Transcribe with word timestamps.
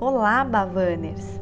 Olá, 0.00 0.44
Bavaners! 0.44 1.40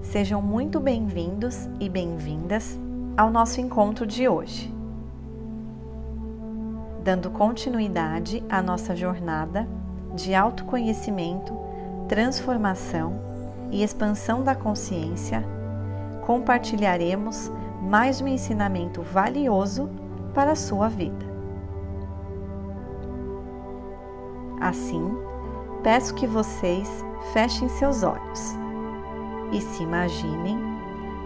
Sejam 0.00 0.40
muito 0.40 0.80
bem-vindos 0.80 1.68
e 1.78 1.90
bem-vindas 1.90 2.78
ao 3.14 3.28
nosso 3.28 3.60
encontro 3.60 4.06
de 4.06 4.26
hoje. 4.26 4.74
Dando 7.04 7.30
continuidade 7.30 8.42
à 8.48 8.62
nossa 8.62 8.96
jornada 8.96 9.68
de 10.14 10.34
autoconhecimento, 10.34 11.54
transformação 12.08 13.20
e 13.70 13.82
expansão 13.82 14.42
da 14.42 14.54
consciência, 14.54 15.44
compartilharemos 16.24 17.52
mais 17.82 18.22
um 18.22 18.26
ensinamento 18.26 19.02
valioso 19.02 19.86
para 20.32 20.52
a 20.52 20.56
sua 20.56 20.88
vida. 20.88 21.26
Assim, 24.58 25.27
peço 25.82 26.14
que 26.14 26.26
vocês 26.26 27.04
fechem 27.32 27.68
seus 27.68 28.02
olhos 28.02 28.56
e 29.52 29.60
se 29.60 29.82
imaginem 29.82 30.58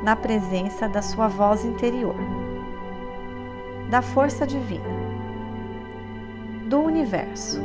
na 0.03 0.17
presença 0.17 0.89
da 0.89 1.01
sua 1.01 1.29
voz 1.29 1.65
interior, 1.65 2.17
da 3.89 4.03
força 4.03 4.47
divina, 4.47 4.85
do 6.69 6.81
universo, 6.81 7.61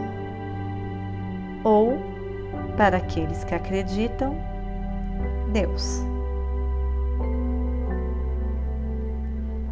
ou, 1.63 1.97
para 2.75 2.97
aqueles 2.97 3.43
que 3.43 3.55
acreditam, 3.55 4.35
Deus. 5.51 6.03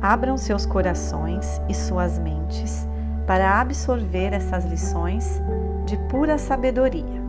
Abram 0.02 0.38
seus 0.38 0.66
corações 0.66 1.62
e 1.70 1.74
suas 1.74 2.20
mentes 2.20 2.88
para 3.26 3.60
absorver 3.60 4.34
essas 4.34 4.66
lições 4.66 5.42
de 5.86 5.98
pura 6.10 6.38
sabedoria 6.38 7.24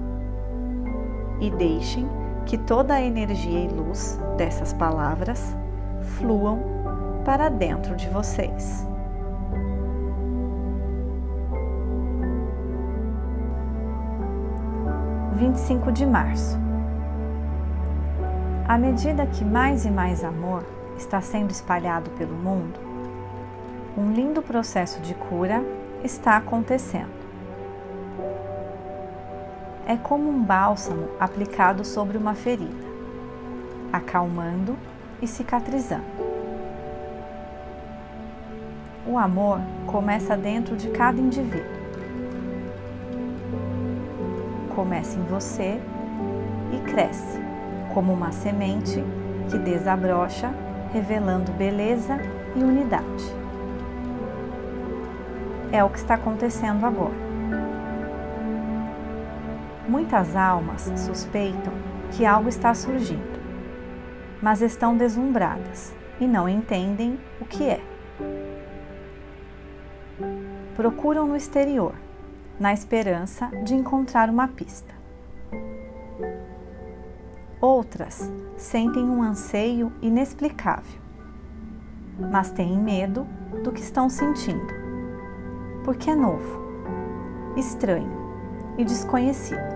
e 1.41 1.51
deixem 1.51 2.09
que 2.47 2.57
toda 2.57 2.95
a 2.95 3.03
energia 3.03 3.61
e 3.61 3.69
luz 3.69 4.19
dessas 4.37 4.73
palavras 4.73 5.55
fluam 6.17 6.61
para 7.25 7.49
dentro 7.49 7.95
de 7.95 8.09
vocês. 8.09 8.87
Vinte 15.35 15.57
e 15.57 15.61
cinco 15.61 15.93
de 15.93 16.07
março. 16.07 16.59
À 18.67 18.79
medida 18.79 19.27
que 19.27 19.45
mais 19.45 19.85
e 19.85 19.91
mais 19.91 20.25
amor 20.25 20.65
está 20.97 21.21
sendo 21.21 21.51
espalhado 21.51 22.09
pelo 22.13 22.35
mundo, 22.35 22.81
um 23.99 24.13
lindo 24.13 24.41
processo 24.41 25.01
de 25.03 25.15
cura 25.15 25.63
está 26.03 26.39
acontecendo 26.39 27.26
é 29.87 29.97
como 29.97 30.29
um 30.29 30.43
bálsamo 30.43 31.09
aplicado 31.21 31.85
sobre 31.85 32.19
uma 32.19 32.35
ferida, 32.35 32.87
acalmando 33.93 34.77
e 35.23 35.29
cicatrizando. 35.29 36.05
O 39.07 39.17
amor 39.17 39.61
começa 39.87 40.37
dentro 40.37 40.77
de 40.77 40.89
cada 40.89 41.21
indivíduo. 41.21 41.77
Começa 44.75 45.17
em 45.17 45.23
você 45.23 45.81
e 46.73 46.91
cresce 46.91 47.41
como 47.95 48.13
uma 48.13 48.33
semente 48.33 49.03
que 49.49 49.57
desabrocha, 49.57 50.53
revelando 50.93 51.53
beleza 51.53 52.19
e 52.57 52.63
unidade. 52.63 53.25
É 55.71 55.83
o 55.85 55.89
que 55.89 55.99
está 55.99 56.15
acontecendo 56.15 56.85
agora. 56.85 57.26
Muitas 59.89 60.35
almas 60.35 60.91
suspeitam 60.97 61.73
que 62.11 62.27
algo 62.27 62.49
está 62.49 62.75
surgindo, 62.75 63.41
mas 64.43 64.61
estão 64.61 64.97
deslumbradas 64.97 65.95
e 66.21 66.27
não 66.27 66.49
entendem 66.49 67.21
o 67.41 67.45
que 67.45 67.63
é. 67.65 67.81
Procuram 70.75 71.29
no 71.29 71.37
exterior, 71.37 71.95
na 72.59 72.73
esperança 72.73 73.47
de 73.63 73.75
encontrar 73.75 74.29
uma 74.29 74.49
pista. 74.49 74.93
Outras 77.61 78.33
sentem 78.57 79.05
um 79.05 79.23
anseio 79.23 79.93
inexplicável, 80.03 81.01
mas 82.19 82.51
têm 82.51 82.77
medo 82.77 83.25
do 83.63 83.71
que 83.71 83.83
estão 83.83 84.09
sentindo, 84.09 84.67
porque 85.85 86.11
é 86.11 86.17
novo, 86.17 86.61
estranho 87.57 88.17
e 88.77 88.85
desconhecido 88.85 89.76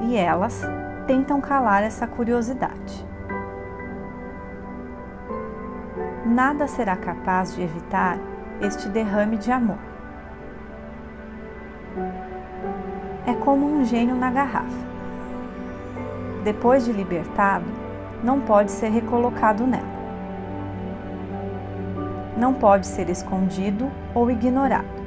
e 0.00 0.16
elas 0.16 0.62
tentam 1.06 1.40
calar 1.40 1.82
essa 1.82 2.06
curiosidade. 2.06 3.06
Nada 6.24 6.66
será 6.66 6.96
capaz 6.96 7.54
de 7.54 7.62
evitar 7.62 8.18
este 8.60 8.88
derrame 8.88 9.36
de 9.36 9.50
amor. 9.50 9.78
É 13.26 13.34
como 13.34 13.66
um 13.66 13.84
gênio 13.84 14.14
na 14.14 14.30
garrafa. 14.30 14.90
Depois 16.44 16.84
de 16.84 16.92
libertado, 16.92 17.66
não 18.22 18.40
pode 18.40 18.70
ser 18.70 18.88
recolocado 18.88 19.66
nela. 19.66 20.00
Não 22.36 22.54
pode 22.54 22.86
ser 22.86 23.10
escondido 23.10 23.90
ou 24.14 24.30
ignorado 24.30 24.99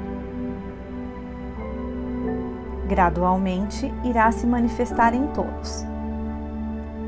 gradualmente 2.88 3.92
irá 4.04 4.30
se 4.30 4.46
manifestar 4.46 5.14
em 5.14 5.26
todos. 5.28 5.84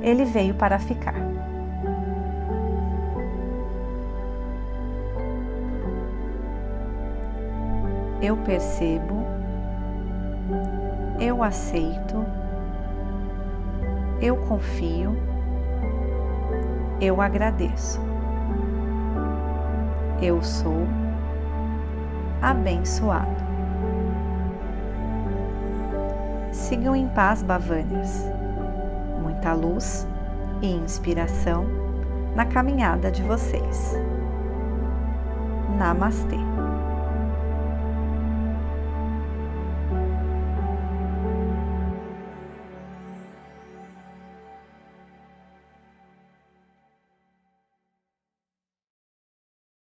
Ele 0.02 0.24
veio 0.24 0.54
para 0.54 0.78
ficar. 0.78 1.14
Eu 8.22 8.36
percebo, 8.38 9.14
eu 11.20 11.42
aceito, 11.42 12.24
eu 14.20 14.36
confio, 14.48 15.16
eu 17.00 17.20
agradeço. 17.20 18.00
Eu 20.20 20.42
sou 20.42 20.86
abençoado. 22.40 23.45
Sigam 26.56 26.96
em 26.96 27.06
paz, 27.06 27.42
Bavanias. 27.42 28.24
Muita 29.22 29.52
luz 29.52 30.08
e 30.62 30.68
inspiração 30.68 31.66
na 32.34 32.46
caminhada 32.46 33.10
de 33.10 33.22
vocês. 33.22 33.94
Namastê. 35.78 36.55